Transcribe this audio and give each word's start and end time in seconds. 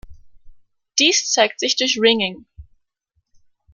Dies 0.97 1.29
zeigt 1.31 1.59
sich 1.59 1.75
durch 1.75 1.99
Ringing. 2.01 2.47